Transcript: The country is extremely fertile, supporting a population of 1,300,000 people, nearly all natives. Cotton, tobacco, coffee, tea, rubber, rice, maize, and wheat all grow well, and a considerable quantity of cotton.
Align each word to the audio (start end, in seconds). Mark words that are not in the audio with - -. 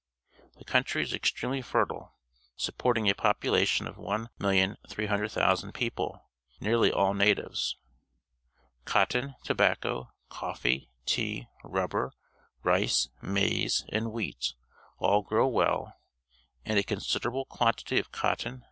The 0.57 0.65
country 0.65 1.03
is 1.03 1.13
extremely 1.13 1.61
fertile, 1.61 2.15
supporting 2.55 3.07
a 3.07 3.13
population 3.13 3.85
of 3.87 3.97
1,300,000 3.97 5.73
people, 5.75 6.27
nearly 6.59 6.91
all 6.91 7.13
natives. 7.13 7.77
Cotton, 8.83 9.35
tobacco, 9.43 10.11
coffee, 10.27 10.89
tea, 11.05 11.45
rubber, 11.63 12.13
rice, 12.63 13.09
maize, 13.21 13.85
and 13.89 14.11
wheat 14.11 14.55
all 14.97 15.21
grow 15.21 15.47
well, 15.47 15.93
and 16.65 16.79
a 16.79 16.83
considerable 16.83 17.45
quantity 17.45 17.99
of 17.99 18.11
cotton. 18.11 18.59